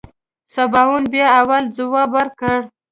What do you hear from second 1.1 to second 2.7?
بيا اول ځواب ورکړ.